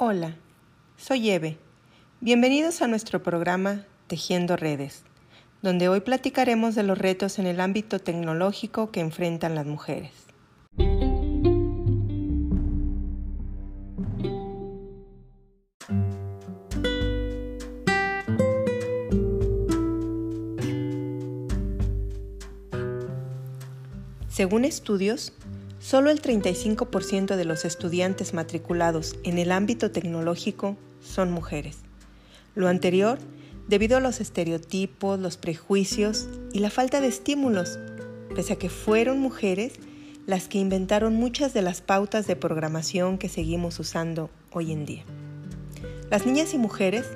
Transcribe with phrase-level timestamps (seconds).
[0.00, 0.36] Hola,
[0.96, 1.58] soy Eve.
[2.20, 5.02] Bienvenidos a nuestro programa Tejiendo Redes,
[5.60, 10.12] donde hoy platicaremos de los retos en el ámbito tecnológico que enfrentan las mujeres.
[24.28, 25.32] Según estudios,
[25.88, 31.78] Solo el 35% de los estudiantes matriculados en el ámbito tecnológico son mujeres.
[32.54, 33.18] Lo anterior
[33.68, 37.78] debido a los estereotipos, los prejuicios y la falta de estímulos,
[38.34, 39.72] pese a que fueron mujeres
[40.26, 45.04] las que inventaron muchas de las pautas de programación que seguimos usando hoy en día.
[46.10, 47.06] Las niñas y mujeres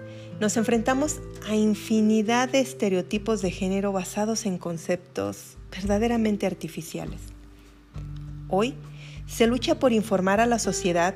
[0.41, 7.21] nos enfrentamos a infinidad de estereotipos de género basados en conceptos verdaderamente artificiales.
[8.55, 8.75] Hoy
[9.27, 11.15] se lucha por informar a la sociedad,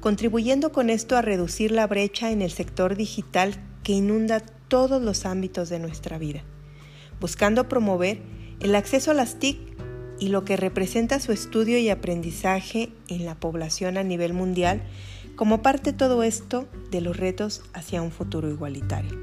[0.00, 5.26] contribuyendo con esto a reducir la brecha en el sector digital que inunda todos los
[5.26, 6.42] ámbitos de nuestra vida,
[7.20, 8.22] buscando promover
[8.60, 9.58] el acceso a las TIC
[10.18, 14.80] y lo que representa su estudio y aprendizaje en la población a nivel mundial
[15.36, 19.14] como parte todo esto de los retos hacia un futuro igualitario.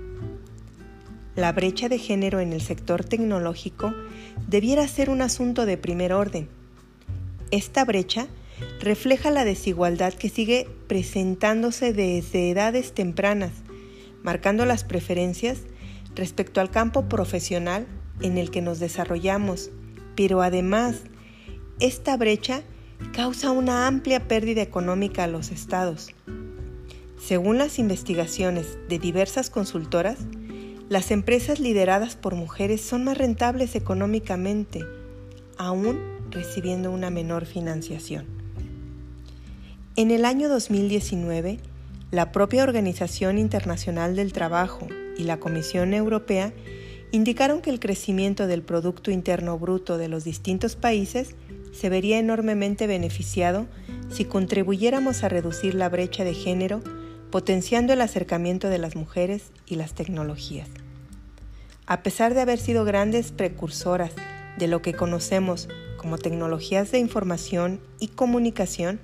[1.36, 3.92] La brecha de género en el sector tecnológico
[4.48, 6.48] debiera ser un asunto de primer orden,
[7.52, 8.28] esta brecha
[8.80, 13.52] refleja la desigualdad que sigue presentándose desde edades tempranas,
[14.24, 15.60] marcando las preferencias
[16.16, 17.88] respecto al campo profesional
[18.22, 19.70] en el que nos desarrollamos,
[20.16, 21.02] pero además
[21.80, 22.64] esta brecha
[23.14, 26.10] causa una amplia pérdida económica a los estados.
[27.22, 30.20] Según las investigaciones de diversas consultoras,
[30.88, 34.86] las empresas lideradas por mujeres son más rentables económicamente,
[35.58, 38.26] aún recibiendo una menor financiación.
[39.96, 41.58] En el año 2019,
[42.12, 46.54] la propia Organización Internacional del Trabajo y la Comisión Europea
[47.12, 51.36] indicaron que el crecimiento del Producto Interno Bruto de los distintos países
[51.72, 53.68] se vería enormemente beneficiado
[54.10, 56.82] si contribuyéramos a reducir la brecha de género,
[57.32, 60.70] potenciando el acercamiento de las mujeres y las tecnologías.
[61.86, 64.12] A pesar de haber sido grandes precursoras
[64.58, 65.68] de lo que conocemos
[66.06, 69.00] como tecnologías de información y comunicación,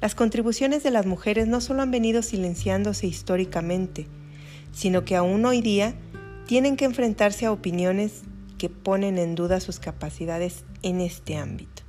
[0.00, 4.08] las contribuciones de las mujeres no solo han venido silenciándose históricamente,
[4.72, 5.94] sino que aún hoy día
[6.48, 8.22] tienen que enfrentarse a opiniones
[8.58, 11.84] que ponen en duda sus capacidades en este ámbito.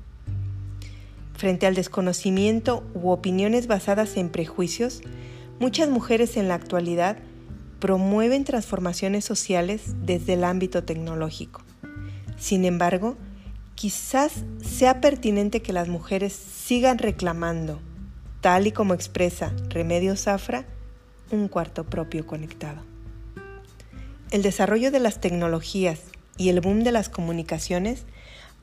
[1.35, 5.01] Frente al desconocimiento u opiniones basadas en prejuicios,
[5.59, 7.17] muchas mujeres en la actualidad
[7.79, 11.63] promueven transformaciones sociales desde el ámbito tecnológico.
[12.37, 13.17] Sin embargo,
[13.83, 17.81] quizás sea pertinente que las mujeres sigan reclamando,
[18.39, 20.65] tal y como expresa Remedio Zafra,
[21.31, 22.81] un cuarto propio conectado.
[24.31, 25.99] El desarrollo de las tecnologías
[26.37, 28.05] y el boom de las comunicaciones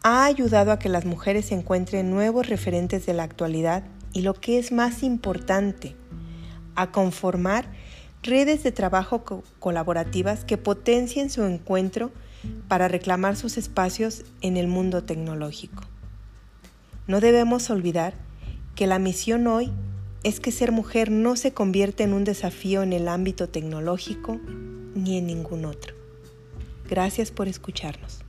[0.03, 4.59] ha ayudado a que las mujeres encuentren nuevos referentes de la actualidad y lo que
[4.59, 5.97] es más importante,
[6.77, 7.71] a conformar
[8.23, 9.23] redes de trabajo
[9.59, 12.11] colaborativas que potencien su encuentro
[12.69, 15.85] para reclamar sus espacios en el mundo tecnológico.
[17.07, 18.15] No debemos olvidar
[18.75, 19.73] que la misión hoy
[20.23, 24.39] es que ser mujer no se convierte en un desafío en el ámbito tecnológico
[24.95, 25.95] ni en ningún otro.
[26.89, 28.25] Gracias por escucharnos.